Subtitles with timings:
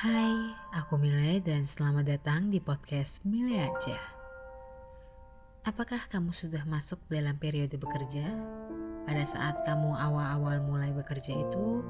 [0.00, 0.32] Hai,
[0.72, 4.00] aku Mile dan selamat datang di podcast Mile aja.
[5.68, 8.32] Apakah kamu sudah masuk dalam periode bekerja?
[9.04, 11.84] Pada saat kamu awal-awal mulai bekerja itu,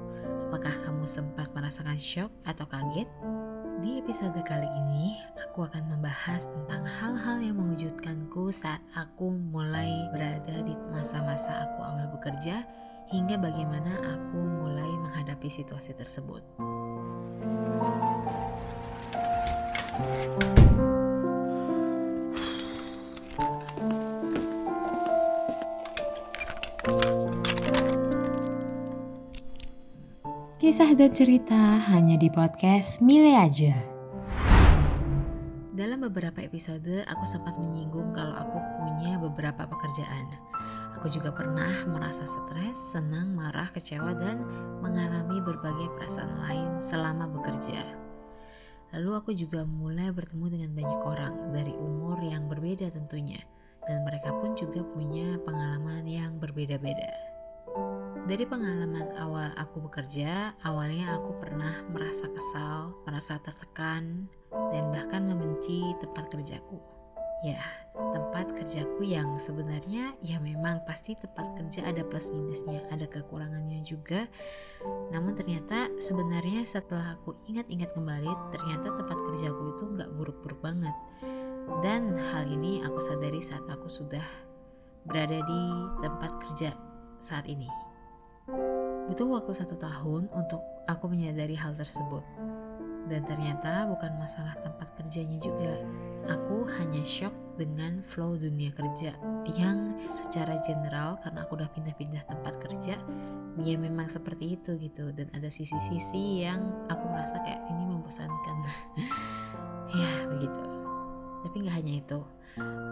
[0.51, 3.07] apakah kamu sempat merasakan shock atau kaget?
[3.79, 5.15] Di episode kali ini,
[5.47, 12.11] aku akan membahas tentang hal-hal yang mengejutkanku saat aku mulai berada di masa-masa aku awal
[12.11, 12.67] bekerja
[13.15, 16.43] hingga bagaimana aku mulai menghadapi situasi tersebut.
[30.61, 33.75] Kisah dan cerita hanya di podcast Mile aja.
[35.77, 40.27] Dalam beberapa episode, aku sempat menyinggung kalau aku punya beberapa pekerjaan.
[40.99, 44.43] Aku juga pernah merasa stres, senang, marah, kecewa, dan
[44.83, 48.00] mengalami berbagai perasaan lain selama bekerja.
[48.91, 53.39] Lalu aku juga mulai bertemu dengan banyak orang dari umur yang berbeda tentunya,
[53.87, 57.15] dan mereka pun juga punya pengalaman yang berbeda-beda.
[58.27, 64.27] Dari pengalaman awal aku bekerja, awalnya aku pernah merasa kesal, merasa tertekan,
[64.71, 67.00] dan bahkan membenci tempat kerjaku.
[67.41, 67.61] Ya,
[67.97, 74.29] tempat kerjaku yang sebenarnya ya memang pasti tempat kerja ada plus minusnya, ada kekurangannya juga.
[75.09, 80.93] Namun ternyata sebenarnya setelah aku ingat-ingat kembali, ternyata tempat kerjaku itu nggak buruk-buruk banget.
[81.81, 84.25] Dan hal ini aku sadari saat aku sudah
[85.09, 85.63] berada di
[86.05, 86.77] tempat kerja
[87.25, 87.69] saat ini.
[89.09, 92.23] Butuh waktu satu tahun untuk aku menyadari hal tersebut.
[93.09, 95.83] Dan ternyata bukan masalah tempat kerjanya juga.
[96.29, 99.13] Aku hanya shock dengan flow dunia kerja
[99.57, 102.97] yang secara general karena aku udah pindah-pindah tempat kerja
[103.61, 108.57] ya memang seperti itu gitu dan ada sisi-sisi yang aku merasa kayak ini membosankan
[110.01, 110.63] ya begitu
[111.45, 112.21] tapi nggak hanya itu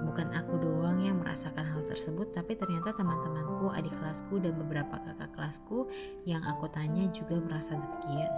[0.06, 5.34] Bukan aku doang yang merasakan hal tersebut, tapi ternyata teman-temanku, adik kelasku, dan beberapa kakak
[5.34, 5.90] kelasku
[6.22, 8.30] yang aku tanya juga merasa demikian.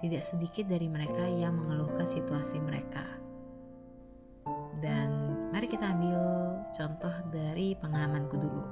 [0.00, 3.21] Tidak sedikit dari mereka yang mengeluhkan situasi mereka.
[4.80, 5.08] Dan
[5.52, 6.20] mari kita ambil
[6.72, 8.64] contoh dari pengalamanku dulu.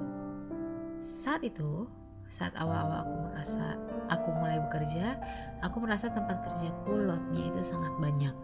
[1.00, 1.90] Saat itu,
[2.30, 3.76] saat awal-awal aku merasa
[4.08, 5.18] aku mulai bekerja,
[5.60, 8.34] aku merasa tempat kerjaku lotnya itu sangat banyak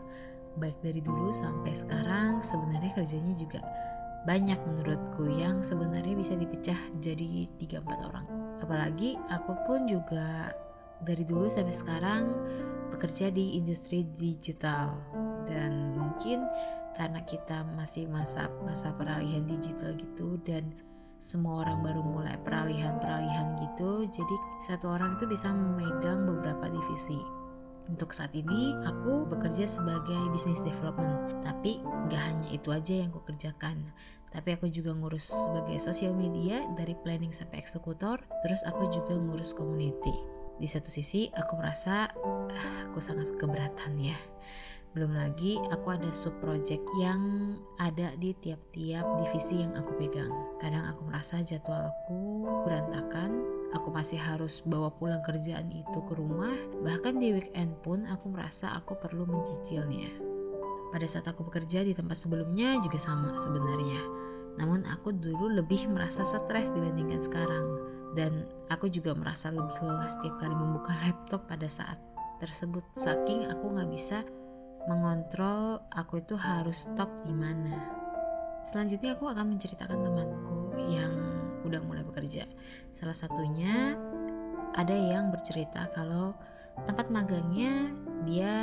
[0.56, 3.60] baik dari dulu sampai sekarang sebenarnya kerjanya juga
[4.26, 8.26] banyak menurutku yang sebenarnya bisa dipecah jadi 3-4 orang.
[8.58, 10.50] Apalagi aku pun juga
[11.04, 12.24] dari dulu sampai sekarang
[12.90, 14.98] bekerja di industri digital
[15.46, 16.42] dan mungkin
[16.96, 20.72] karena kita masih masa masa peralihan digital gitu dan
[21.16, 27.36] semua orang baru mulai peralihan-peralihan gitu jadi satu orang itu bisa memegang beberapa divisi
[27.86, 31.78] untuk saat ini, aku bekerja sebagai business development, tapi
[32.10, 33.78] gak hanya itu aja yang aku kerjakan.
[34.34, 39.54] Tapi aku juga ngurus sebagai sosial media dari planning sampai eksekutor, terus aku juga ngurus
[39.54, 40.12] community.
[40.58, 44.18] Di satu sisi, aku merasa uh, aku sangat keberatan ya.
[44.96, 50.32] Belum lagi aku ada sub project yang ada di tiap-tiap divisi yang aku pegang.
[50.56, 53.44] Kadang aku merasa jadwalku berantakan,
[53.76, 58.72] aku masih harus bawa pulang kerjaan itu ke rumah, bahkan di weekend pun aku merasa
[58.72, 60.16] aku perlu mencicilnya.
[60.88, 64.00] Pada saat aku bekerja di tempat sebelumnya juga sama sebenarnya.
[64.56, 67.68] Namun aku dulu lebih merasa stres dibandingkan sekarang.
[68.16, 72.00] Dan aku juga merasa lebih lelah setiap kali membuka laptop pada saat
[72.40, 72.80] tersebut.
[72.96, 74.24] Saking aku nggak bisa
[74.86, 77.74] mengontrol aku itu harus stop di mana.
[78.66, 81.12] Selanjutnya aku akan menceritakan temanku yang
[81.66, 82.46] udah mulai bekerja.
[82.94, 83.98] Salah satunya
[84.74, 86.34] ada yang bercerita kalau
[86.86, 87.90] tempat magangnya
[88.26, 88.54] dia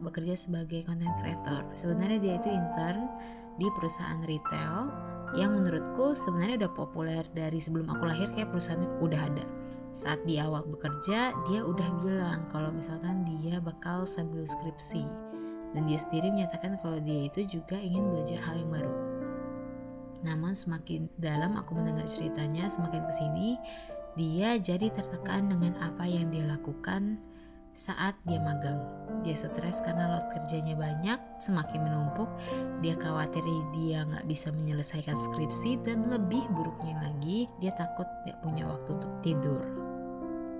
[0.00, 1.64] bekerja sebagai content creator.
[1.72, 3.08] Sebenarnya dia itu intern
[3.60, 4.88] di perusahaan retail
[5.36, 9.46] yang menurutku sebenarnya udah populer dari sebelum aku lahir kayak perusahaan udah ada.
[9.92, 15.31] Saat di awal bekerja, dia udah bilang kalau misalkan dia bakal sambil skripsi.
[15.72, 18.94] Dan dia sendiri menyatakan kalau dia itu juga ingin belajar hal yang baru.
[20.22, 23.48] Namun semakin dalam aku mendengar ceritanya, semakin ke sini
[24.12, 27.16] dia jadi tertekan dengan apa yang dia lakukan
[27.72, 28.76] saat dia magang.
[29.24, 32.28] Dia stres karena load kerjanya banyak, semakin menumpuk.
[32.84, 33.40] Dia khawatir
[33.72, 39.12] dia nggak bisa menyelesaikan skripsi dan lebih buruknya lagi, dia takut gak punya waktu untuk
[39.24, 39.81] tidur.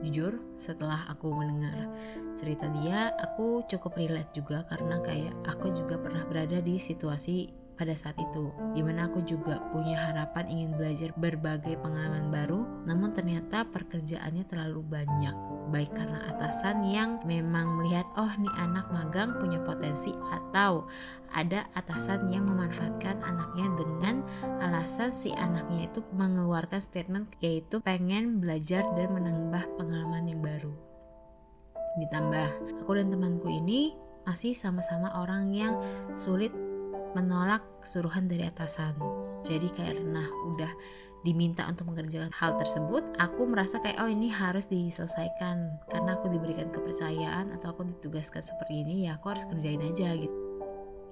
[0.02, 1.86] Jujur, setelah aku mendengar
[2.34, 7.96] cerita dia, aku cukup relate juga karena kayak aku juga pernah berada di situasi pada
[7.96, 13.64] saat itu di mana aku juga punya harapan ingin belajar berbagai pengalaman baru namun ternyata
[13.70, 15.34] pekerjaannya terlalu banyak.
[15.72, 20.84] Baik karena atasan yang memang melihat oh nih anak magang punya potensi atau
[21.32, 24.20] ada atasan yang memanfaatkan anaknya dengan
[24.60, 30.72] alasan si anaknya itu mengeluarkan statement yaitu pengen belajar dan menambah pengalaman yang baru.
[32.00, 32.48] Ditambah
[32.84, 35.74] aku dan temanku ini masih sama-sama orang yang
[36.14, 36.54] sulit
[37.12, 38.96] menolak suruhan dari atasan.
[39.42, 40.24] Jadi karena
[40.54, 40.70] udah
[41.22, 46.70] diminta untuk mengerjakan hal tersebut, aku merasa kayak oh ini harus diselesaikan karena aku diberikan
[46.74, 50.38] kepercayaan atau aku ditugaskan seperti ini ya aku harus kerjain aja gitu.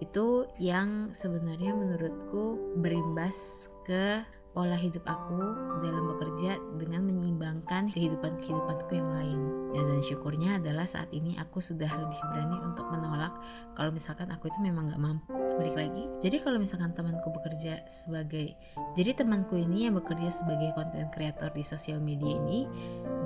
[0.01, 5.39] Itu yang sebenarnya menurutku berimbas ke pola hidup aku
[5.79, 9.41] dalam bekerja dengan menyeimbangkan kehidupan-kehidupanku yang lain.
[9.71, 13.31] Ya, dan syukurnya adalah saat ini aku sudah lebih berani untuk menolak
[13.79, 15.31] kalau misalkan aku itu memang gak mampu.
[15.31, 18.59] Balik lagi, jadi kalau misalkan temanku bekerja sebagai,
[18.99, 22.67] jadi temanku ini yang bekerja sebagai konten kreator di sosial media ini,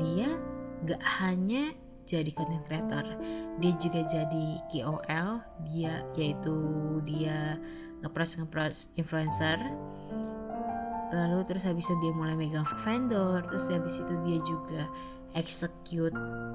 [0.03, 0.29] dia
[0.85, 1.73] gak hanya
[2.05, 3.05] jadi content creator,
[3.65, 5.31] dia juga jadi KOL,
[5.73, 6.57] dia yaitu
[7.09, 7.57] dia
[8.05, 9.57] ngepros ngepros influencer
[11.13, 14.89] lalu terus habis itu dia mulai megang vendor terus habis itu dia juga
[15.35, 16.15] execute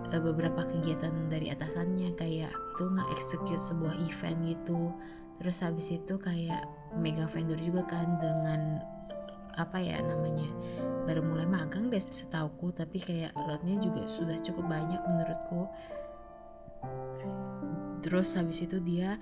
[0.09, 4.95] uh, beberapa kegiatan dari atasannya kayak itu nggak execute sebuah event gitu.
[5.39, 6.67] Terus habis itu kayak
[6.99, 8.83] megang vendor juga kan dengan
[9.59, 10.47] apa ya namanya
[11.03, 15.67] baru mulai magang deh setauku tapi kayak lotnya juga sudah cukup banyak menurutku.
[17.99, 19.19] Terus habis itu dia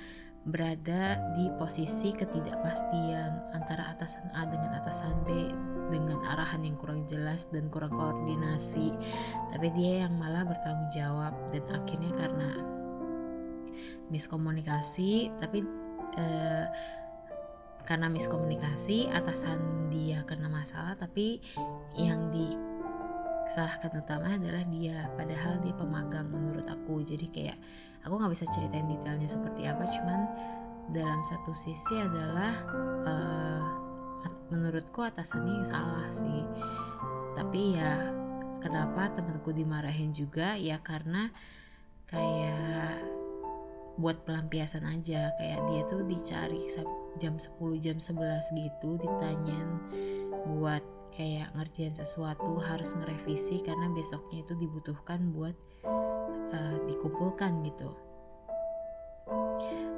[0.47, 5.51] berada di posisi ketidakpastian antara atasan A dengan atasan B
[5.91, 8.95] dengan arahan yang kurang jelas dan kurang koordinasi.
[9.51, 12.49] Tapi dia yang malah bertanggung jawab dan akhirnya karena
[14.07, 15.67] miskomunikasi tapi
[16.15, 16.65] eh,
[17.83, 21.39] karena miskomunikasi atasan dia kena masalah tapi
[21.95, 25.11] yang disalahkan utama adalah dia.
[25.15, 27.03] Padahal dia pemagang menurut aku.
[27.03, 27.59] Jadi kayak
[28.05, 30.19] aku nggak bisa ceritain detailnya seperti apa cuman
[30.91, 32.53] dalam satu sisi adalah
[33.03, 33.63] uh,
[34.51, 36.41] menurutku atasannya salah sih.
[37.35, 38.15] Tapi ya
[38.63, 40.55] kenapa temanku dimarahin juga?
[40.55, 41.29] Ya karena
[42.07, 43.03] kayak
[43.99, 45.35] buat pelampiasan aja.
[45.35, 46.61] Kayak dia tuh dicari
[47.19, 49.69] jam 10 jam 11 gitu ditanyain
[50.47, 55.57] buat kayak ngerjain sesuatu harus ngerevisi karena besoknya itu dibutuhkan buat
[56.53, 57.91] uh, dikumpulkan gitu.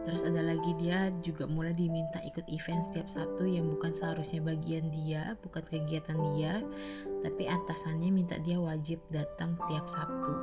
[0.10, 4.90] Terus ada lagi dia juga mulai diminta ikut event setiap Sabtu yang bukan seharusnya bagian
[4.90, 6.66] dia bukan kegiatan dia
[7.22, 10.34] tapi atasannya minta dia wajib datang tiap Sabtu.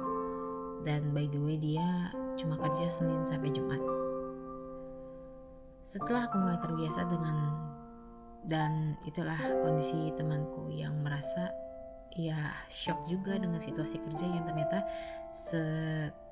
[0.87, 3.82] Dan by the way dia cuma kerja Senin sampai Jumat.
[5.82, 7.37] Setelah aku mulai terbiasa dengan
[8.47, 11.50] dan itulah kondisi temanku yang merasa
[12.16, 14.80] ya shock juga dengan situasi kerja yang ternyata
[15.28, 15.60] se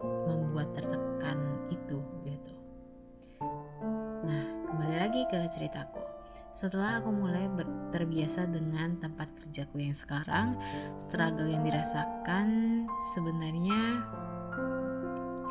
[0.01, 2.53] membuat tertekan itu gitu.
[4.25, 6.01] Nah, kembali lagi ke ceritaku.
[6.55, 7.51] Setelah aku mulai
[7.93, 10.57] terbiasa dengan tempat kerjaku yang sekarang,
[10.97, 12.47] struggle yang dirasakan
[13.13, 14.01] sebenarnya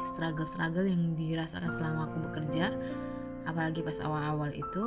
[0.03, 2.75] struggle-struggle yang dirasakan selama aku bekerja,
[3.47, 4.85] apalagi pas awal-awal itu,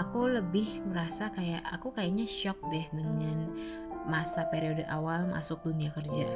[0.00, 3.52] aku lebih merasa kayak aku kayaknya shock deh dengan
[4.06, 6.26] masa periode awal masuk dunia kerja.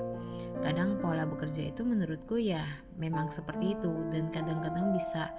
[0.63, 2.63] Kadang pola bekerja itu menurutku ya
[2.97, 5.31] memang seperti itu dan kadang-kadang bisa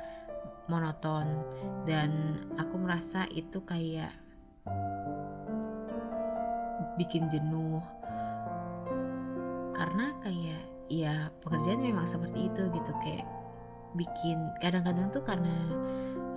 [0.68, 1.48] monoton
[1.88, 4.12] dan aku merasa itu kayak
[7.00, 7.80] bikin jenuh
[9.72, 13.28] karena kayak ya pekerjaan memang seperti itu gitu kayak
[13.96, 15.54] bikin kadang-kadang tuh karena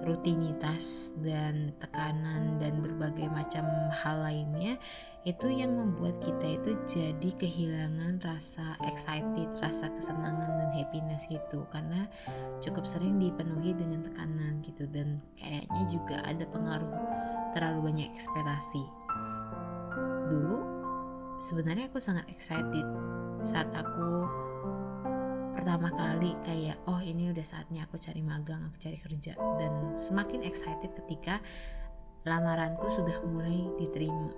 [0.04, 4.80] rutinitas dan tekanan dan berbagai macam hal lainnya
[5.28, 12.08] itu yang membuat kita itu jadi kehilangan rasa excited, rasa kesenangan dan happiness gitu karena
[12.64, 16.92] cukup sering dipenuhi dengan tekanan gitu dan kayaknya juga ada pengaruh
[17.52, 18.80] terlalu banyak ekspektasi.
[20.32, 20.56] Dulu
[21.36, 22.86] sebenarnya aku sangat excited
[23.44, 24.24] saat aku
[25.60, 29.36] pertama kali kayak oh ini udah saatnya aku cari magang aku cari kerja.
[29.60, 31.36] Dan semakin excited ketika
[32.24, 34.32] lamaranku sudah mulai diterima.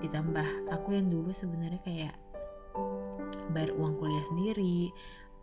[0.00, 2.16] Ditambah aku yang dulu sebenarnya kayak
[3.52, 4.88] bayar uang kuliah sendiri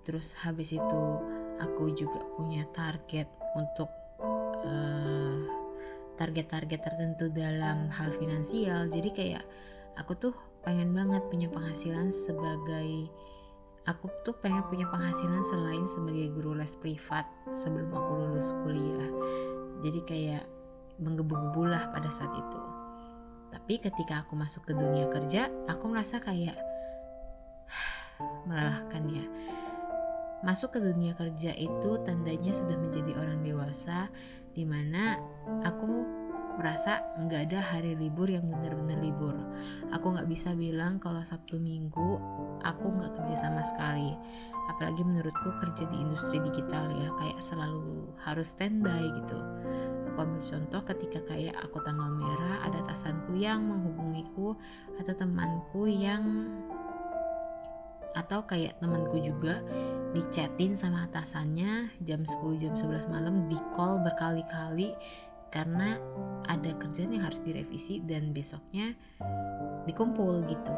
[0.01, 1.03] terus habis itu
[1.61, 3.93] aku juga punya target untuk
[4.65, 5.37] uh,
[6.17, 8.89] target-target tertentu dalam hal finansial.
[8.89, 9.45] Jadi kayak
[10.01, 13.07] aku tuh pengen banget punya penghasilan sebagai
[13.87, 17.25] aku tuh pengen punya penghasilan selain sebagai guru les privat
[17.55, 19.11] sebelum aku lulus kuliah.
[19.79, 20.43] Jadi kayak
[20.99, 22.61] menggebu-gebu lah pada saat itu.
[23.49, 26.57] Tapi ketika aku masuk ke dunia kerja aku merasa kayak
[28.47, 29.25] melelahkan ya.
[30.39, 34.07] Masuk ke dunia kerja itu tandanya sudah menjadi orang dewasa
[34.55, 35.19] di mana
[35.67, 36.18] aku
[36.59, 39.31] merasa nggak ada hari libur yang benar-benar libur.
[39.95, 42.19] Aku nggak bisa bilang kalau Sabtu Minggu
[42.67, 44.11] aku nggak kerja sama sekali.
[44.67, 49.39] Apalagi menurutku kerja di industri digital ya kayak selalu harus standby gitu.
[50.11, 54.59] Aku ambil contoh ketika kayak aku tanggal merah ada atasanku yang menghubungiku
[54.99, 56.51] atau temanku yang
[58.19, 59.61] atau kayak temanku juga
[60.11, 64.97] dichatin sama atasannya jam 10 jam 11 malam di call berkali-kali
[65.49, 65.99] karena
[66.49, 68.97] ada kerjaan yang harus direvisi dan besoknya
[69.85, 70.73] dikumpul gitu.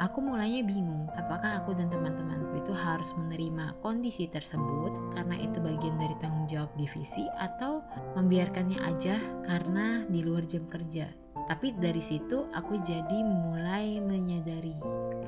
[0.00, 6.00] Aku mulainya bingung, apakah aku dan teman-temanku itu harus menerima kondisi tersebut karena itu bagian
[6.00, 7.84] dari tanggung jawab divisi atau
[8.16, 11.04] membiarkannya aja karena di luar jam kerja.
[11.44, 14.72] Tapi dari situ aku jadi mulai menyadari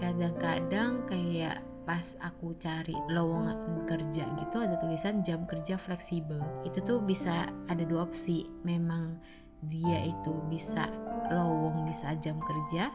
[0.01, 6.39] kadang-kadang kayak pas aku cari lowongan kerja gitu ada tulisan jam kerja fleksibel.
[6.63, 8.47] Itu tuh bisa ada dua opsi.
[8.63, 9.19] Memang
[9.67, 10.87] dia itu bisa
[11.31, 12.91] lowong di saat jam kerja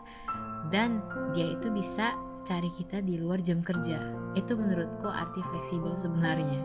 [0.72, 2.16] dan dia itu bisa
[2.48, 4.00] cari kita di luar jam kerja.
[4.36, 6.64] Itu menurutku arti fleksibel sebenarnya.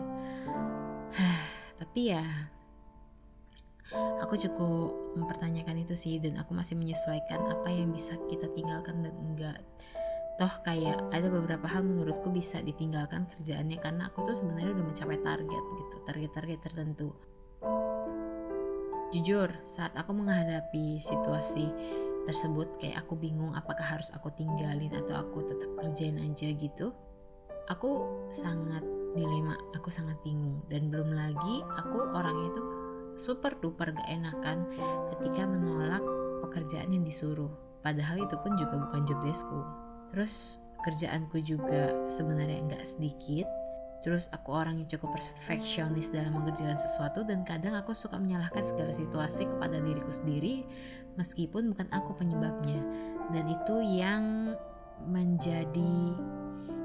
[1.79, 2.23] Tapi ya
[4.23, 9.13] aku cukup mempertanyakan itu sih dan aku masih menyesuaikan apa yang bisa kita tinggalkan dan
[9.19, 9.59] enggak
[10.33, 15.19] toh kayak ada beberapa hal menurutku bisa ditinggalkan kerjaannya karena aku tuh sebenarnya udah mencapai
[15.21, 17.09] target gitu target-target tertentu.
[19.13, 21.69] Jujur saat aku menghadapi situasi
[22.25, 26.95] tersebut kayak aku bingung apakah harus aku tinggalin atau aku tetap kerjain aja gitu
[27.69, 28.81] aku sangat
[29.13, 30.65] dilema aku sangat bingung.
[30.65, 32.61] Dan belum lagi aku orang itu
[33.21, 34.65] super duper gak enakan
[35.13, 36.01] ketika menolak
[36.41, 37.53] pekerjaan yang disuruh.
[37.85, 39.82] Padahal itu pun juga bukan job deskku
[40.13, 43.49] Terus kerjaanku juga sebenarnya nggak sedikit.
[44.03, 48.91] Terus aku orang yang cukup perfeksionis dalam mengerjakan sesuatu dan kadang aku suka menyalahkan segala
[48.91, 50.67] situasi kepada diriku sendiri
[51.17, 52.77] meskipun bukan aku penyebabnya.
[53.31, 54.53] Dan itu yang
[55.07, 56.19] menjadi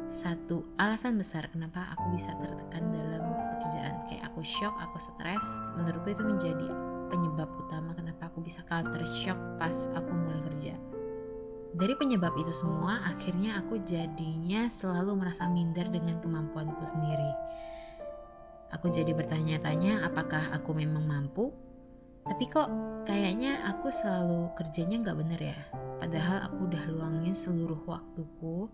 [0.08, 3.20] satu alasan besar kenapa aku bisa tertekan dalam
[3.52, 3.98] pekerjaan.
[4.08, 5.60] Kayak aku shock, aku stres.
[5.76, 6.68] Menurutku itu menjadi
[7.12, 10.97] penyebab utama kenapa aku bisa culture shock pas aku mulai kerja.
[11.76, 17.32] Dari penyebab itu semua, akhirnya aku jadinya selalu merasa minder dengan kemampuanku sendiri.
[18.72, 21.52] Aku jadi bertanya-tanya apakah aku memang mampu,
[22.24, 22.68] tapi kok
[23.04, 25.60] kayaknya aku selalu kerjanya nggak bener ya.
[25.98, 28.70] Padahal aku udah luangin seluruh waktuku,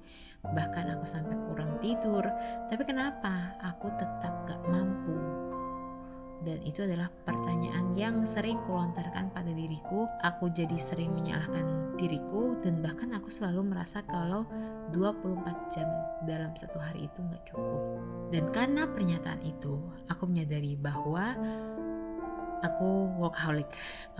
[0.54, 2.22] bahkan aku sampai kurang tidur.
[2.68, 5.43] Tapi kenapa aku tetap gak mampu?
[6.44, 10.04] Dan itu adalah pertanyaan yang sering kulontarkan pada diriku.
[10.20, 14.44] Aku jadi sering menyalahkan diriku dan bahkan aku selalu merasa kalau
[14.92, 15.88] 24 jam
[16.28, 17.80] dalam satu hari itu nggak cukup.
[18.28, 19.80] Dan karena pernyataan itu,
[20.12, 21.32] aku menyadari bahwa
[22.60, 23.68] aku workaholic.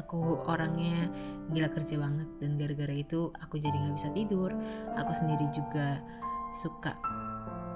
[0.01, 1.09] Aku orangnya
[1.53, 4.51] gila kerja banget dan gara-gara itu aku jadi nggak bisa tidur.
[4.97, 6.01] Aku sendiri juga
[6.55, 6.97] suka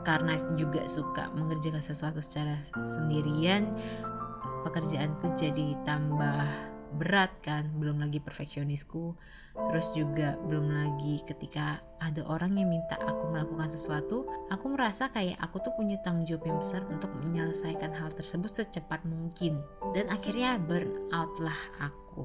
[0.06, 3.76] karena juga suka mengerjakan sesuatu secara sendirian
[4.64, 6.46] pekerjaanku jadi tambah
[6.96, 9.12] berat kan belum lagi perfeksionisku.
[9.58, 15.36] Terus juga belum lagi ketika ada orang yang minta aku melakukan sesuatu aku merasa kayak
[15.42, 19.60] aku tuh punya tanggung jawab yang besar untuk menyelesaikan hal tersebut secepat mungkin.
[19.92, 22.24] Dan akhirnya burn out lah aku.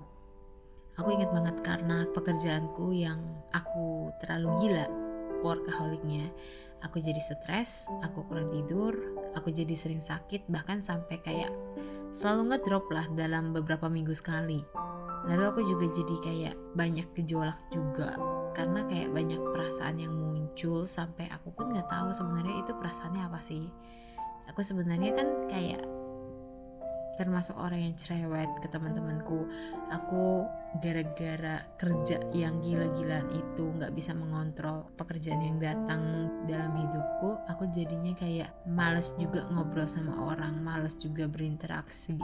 [1.02, 3.20] Aku ingat banget karena pekerjaanku yang
[3.52, 4.86] aku terlalu gila
[5.44, 6.32] workaholicnya.
[6.84, 11.52] Aku jadi stres aku kurang tidur aku jadi sering sakit bahkan sampai kayak
[12.14, 14.62] selalu ngedrop lah dalam beberapa minggu sekali.
[15.26, 18.14] Lalu aku juga jadi kayak banyak gejolak juga
[18.54, 23.40] karena kayak banyak perasaan yang muncul sampai aku pun nggak tahu sebenarnya itu perasaannya apa
[23.42, 23.66] sih.
[24.52, 25.82] Aku sebenarnya kan kayak
[27.14, 29.46] termasuk orang yang cerewet ke teman-temanku.
[29.94, 30.50] Aku
[30.82, 38.10] gara-gara kerja yang gila-gilaan itu nggak bisa mengontrol pekerjaan yang datang dalam hidupku aku jadinya
[38.18, 42.18] kayak males juga ngobrol sama orang males juga berinteraksi.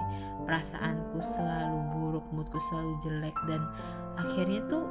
[0.50, 3.62] Perasaanku selalu buruk moodku selalu jelek dan
[4.18, 4.86] akhirnya tuh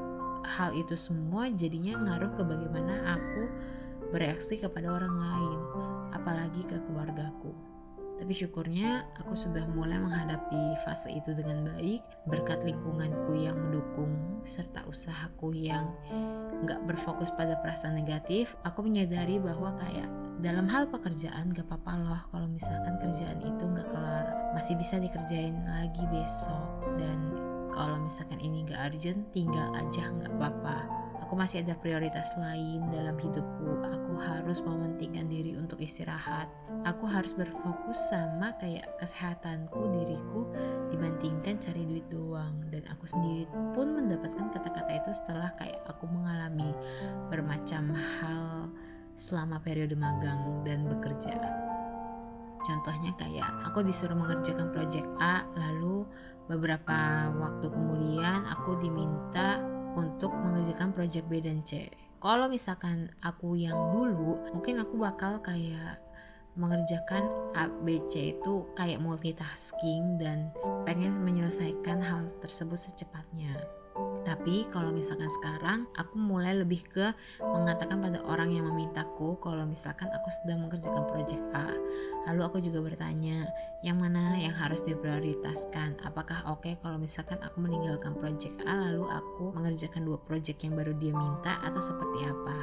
[0.47, 3.43] hal itu semua jadinya ngaruh ke bagaimana aku
[4.15, 5.61] bereaksi kepada orang lain
[6.17, 7.68] apalagi ke keluargaku
[8.19, 12.03] tapi syukurnya aku sudah mulai menghadapi fase itu dengan baik.
[12.27, 15.89] Berkat lingkunganku yang mendukung serta usahaku yang
[16.67, 18.59] nggak berfokus pada perasaan negatif.
[18.67, 23.89] Aku menyadari bahwa kayak dalam hal pekerjaan gak apa-apa loh kalau misalkan kerjaan itu gak
[23.91, 24.27] kelar.
[24.55, 26.85] Masih bisa dikerjain lagi besok.
[26.99, 27.35] Dan
[27.71, 33.15] kalau misalkan ini gak urgent tinggal aja gak apa-apa aku masih ada prioritas lain dalam
[33.19, 33.85] hidupku.
[33.85, 36.49] Aku harus mementingkan diri untuk istirahat.
[36.87, 40.49] Aku harus berfokus sama kayak kesehatanku diriku
[40.95, 42.63] dibandingkan cari duit doang.
[42.73, 43.45] Dan aku sendiri
[43.77, 46.73] pun mendapatkan kata-kata itu setelah kayak aku mengalami
[47.29, 48.73] bermacam hal
[49.19, 51.35] selama periode magang dan bekerja.
[52.63, 56.07] Contohnya kayak aku disuruh mengerjakan proyek A, lalu
[56.49, 61.91] beberapa waktu kemudian aku diminta untuk mengerjakan proyek B dan C.
[62.23, 66.03] Kalau misalkan aku yang dulu, mungkin aku bakal kayak
[66.59, 70.51] mengerjakan A, B, C itu kayak multitasking dan
[70.83, 73.55] pengen menyelesaikan hal tersebut secepatnya.
[74.29, 80.13] Tapi kalau misalkan sekarang aku mulai lebih ke mengatakan pada orang yang memintaku kalau misalkan
[80.13, 81.73] aku sedang mengerjakan proyek A.
[82.29, 83.49] Lalu aku juga bertanya,
[83.81, 86.05] yang mana yang harus diprioritaskan?
[86.05, 90.77] Apakah oke okay kalau misalkan aku meninggalkan proyek A lalu aku mengerjakan dua proyek yang
[90.77, 92.61] baru dia minta atau seperti apa?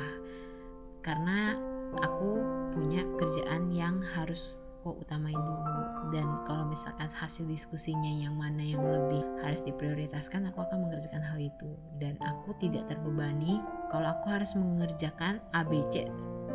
[1.01, 1.57] Karena
[1.98, 2.45] aku
[2.77, 6.13] punya kerjaan yang harus aku utamain dulu.
[6.13, 11.41] Dan kalau misalkan hasil diskusinya yang mana yang lebih harus diprioritaskan aku akan mengerjakan hal
[11.41, 11.73] itu.
[11.97, 13.57] Dan aku tidak terbebani
[13.89, 16.05] kalau aku harus mengerjakan ABC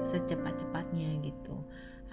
[0.06, 1.58] secepat-cepatnya gitu.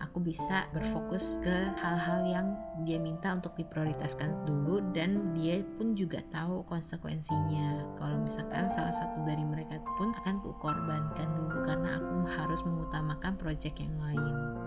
[0.01, 2.47] Aku bisa berfokus ke hal-hal yang
[2.81, 7.93] dia minta untuk diprioritaskan dulu dan dia pun juga tahu konsekuensinya.
[7.97, 13.77] Kalau misalkan salah satu dari mereka pun akan kukorbankan dulu karena aku harus mengutamakan proyek
[13.81, 14.66] yang lain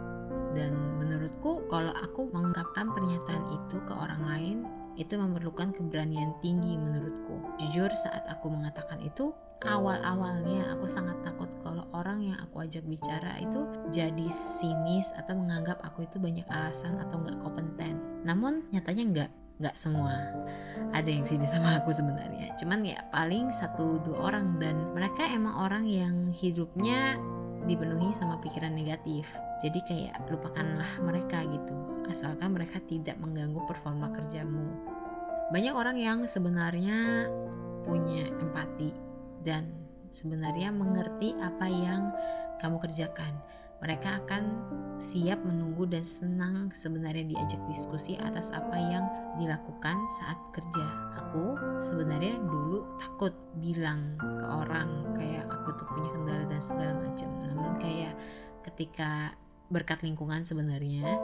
[0.54, 4.59] dan menurutku kalau aku mengungkapkan pernyataan itu ke orang lain
[4.99, 7.57] itu memerlukan keberanian tinggi menurutku.
[7.57, 9.33] Jujur saat aku mengatakan itu
[9.64, 15.80] awal-awalnya aku sangat takut kalau orang yang aku ajak bicara itu jadi sinis atau menganggap
[15.85, 17.97] aku itu banyak alasan atau nggak kompeten.
[18.28, 19.30] Namun nyatanya nggak
[19.61, 20.16] nggak semua.
[20.90, 22.57] Ada yang sini sama aku sebenarnya.
[22.57, 24.57] Cuman ya paling satu dua orang.
[24.59, 27.21] Dan mereka emang orang yang hidupnya
[27.71, 29.31] dipenuhi sama pikiran negatif.
[29.62, 34.75] Jadi kayak lupakanlah mereka gitu, asalkan mereka tidak mengganggu performa kerjamu.
[35.54, 37.30] Banyak orang yang sebenarnya
[37.87, 38.91] punya empati
[39.47, 39.71] dan
[40.11, 42.11] sebenarnya mengerti apa yang
[42.59, 43.39] kamu kerjakan.
[43.80, 44.43] Mereka akan
[45.00, 49.04] siap menunggu dan senang sebenarnya diajak diskusi atas apa yang
[49.40, 50.86] dilakukan saat kerja.
[51.16, 57.32] Aku sebenarnya dulu takut bilang ke orang kayak aku tuh punya kendala dan segala macam.
[57.40, 58.14] Namun kayak
[58.69, 59.32] ketika
[59.73, 61.16] berkat lingkungan sebenarnya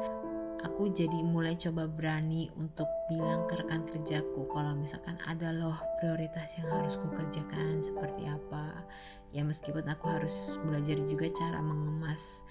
[0.65, 6.57] aku jadi mulai coba berani untuk bilang ke rekan kerjaku kalau misalkan ada loh prioritas
[6.57, 8.87] yang harus ku kerjakan seperti apa
[9.35, 12.47] ya meskipun aku harus belajar juga cara mengemas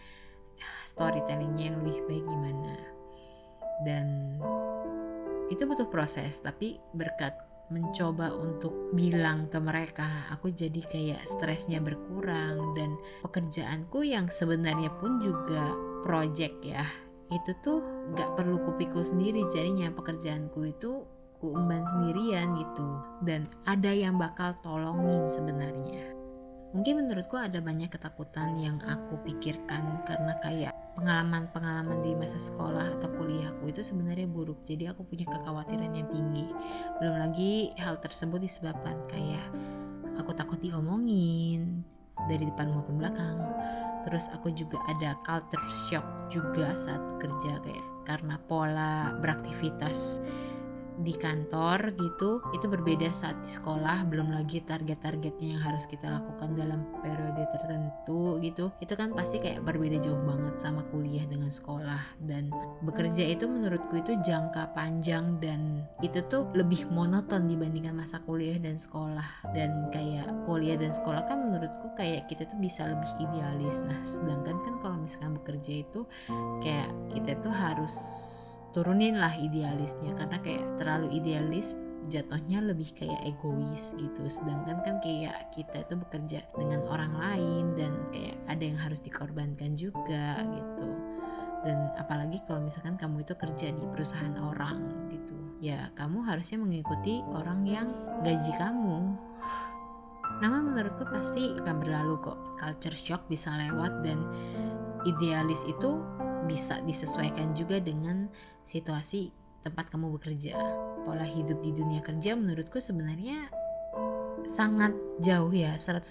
[0.88, 2.76] storytellingnya yang lebih baik gimana.
[3.84, 4.40] Dan
[5.52, 7.36] itu butuh proses tapi berkat
[7.66, 12.94] mencoba untuk bilang ke mereka aku jadi kayak stresnya berkurang dan
[13.26, 15.74] pekerjaanku yang sebenarnya pun juga
[16.06, 16.86] project ya
[17.34, 17.82] itu tuh
[18.14, 19.50] gak perlu kupikul sendiri.
[19.50, 21.10] Jadinya pekerjaanku itu
[21.42, 22.88] kuemban sendirian gitu.
[23.26, 26.15] Dan ada yang bakal tolongin sebenarnya
[26.76, 33.16] Mungkin menurutku ada banyak ketakutan yang aku pikirkan karena kayak pengalaman-pengalaman di masa sekolah atau
[33.16, 34.60] kuliahku itu sebenarnya buruk.
[34.60, 36.52] Jadi aku punya kekhawatiran yang tinggi.
[37.00, 39.48] Belum lagi hal tersebut disebabkan kayak
[40.20, 41.88] aku takut diomongin
[42.28, 43.40] dari depan maupun belakang.
[44.04, 50.20] Terus aku juga ada culture shock juga saat kerja kayak karena pola beraktivitas
[51.02, 56.56] di kantor gitu itu berbeda saat di sekolah belum lagi target-targetnya yang harus kita lakukan
[56.56, 58.72] dalam periode tertentu gitu.
[58.80, 62.20] Itu kan pasti kayak berbeda jauh banget sama kuliah dengan sekolah.
[62.22, 62.52] Dan
[62.84, 68.80] bekerja itu menurutku itu jangka panjang dan itu tuh lebih monoton dibandingkan masa kuliah dan
[68.80, 69.52] sekolah.
[69.52, 73.84] Dan kayak kuliah dan sekolah kan menurutku kayak kita tuh bisa lebih idealis.
[73.84, 76.08] Nah sedangkan kan kalau misalkan bekerja itu
[76.64, 77.96] kayak kita tuh harus
[78.76, 81.80] turunin lah idealisnya karena kayak terlalu idealis
[82.12, 84.28] jatuhnya lebih kayak egois gitu.
[84.28, 89.80] Sedangkan kan kayak kita itu bekerja dengan orang lain dan kayak ada yang harus dikorbankan
[89.80, 90.90] juga gitu.
[91.64, 97.24] Dan apalagi kalau misalkan kamu itu kerja di perusahaan orang gitu ya kamu harusnya mengikuti
[97.32, 97.88] orang yang
[98.22, 99.18] gaji kamu.
[100.44, 102.38] Namun menurutku pasti akan berlalu kok.
[102.60, 104.20] Culture shock bisa lewat dan
[105.08, 106.04] idealis itu
[106.46, 108.30] bisa disesuaikan juga dengan
[108.66, 110.58] situasi tempat kamu bekerja.
[111.06, 113.50] Pola hidup di dunia kerja menurutku sebenarnya
[114.46, 116.06] sangat jauh ya 180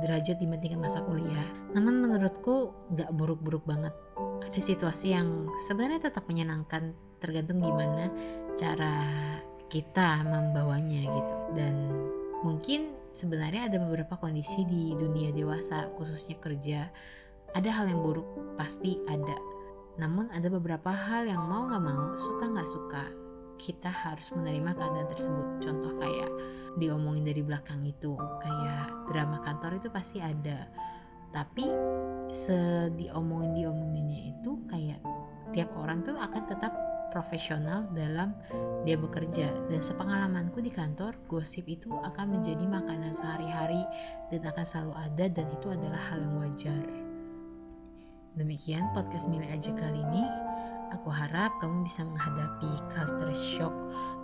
[0.00, 1.48] derajat dibandingkan masa kuliah.
[1.76, 3.92] Namun menurutku nggak buruk-buruk banget.
[4.44, 8.08] Ada situasi yang sebenarnya tetap menyenangkan tergantung gimana
[8.56, 9.04] cara
[9.68, 11.36] kita membawanya gitu.
[11.56, 11.74] Dan
[12.44, 16.88] mungkin sebenarnya ada beberapa kondisi di dunia dewasa khususnya kerja.
[17.54, 19.53] Ada hal yang buruk pasti ada
[19.94, 23.04] namun ada beberapa hal yang mau gak mau suka gak suka
[23.58, 25.62] kita harus menerima keadaan tersebut.
[25.62, 26.30] Contoh kayak
[26.74, 30.66] diomongin dari belakang itu kayak drama kantor itu pasti ada.
[31.30, 31.66] Tapi
[32.30, 35.00] se diomongin diomonginnya itu kayak
[35.54, 36.72] tiap orang tuh akan tetap
[37.14, 38.34] profesional dalam
[38.82, 39.54] dia bekerja.
[39.70, 43.86] Dan sepengalamanku di kantor gosip itu akan menjadi makanan sehari-hari
[44.34, 47.03] dan akan selalu ada dan itu adalah hal yang wajar
[48.34, 50.24] demikian podcast milik aja kali ini
[50.90, 53.74] aku harap kamu bisa menghadapi culture shock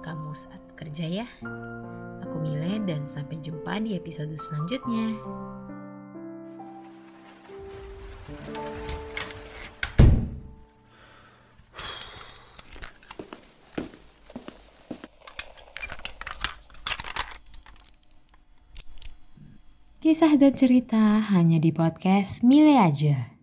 [0.03, 1.27] kamu saat kerja ya
[2.20, 5.16] Aku Mile dan sampai jumpa di episode selanjutnya.
[20.01, 23.39] Kisah dan cerita hanya di podcast Mile aja.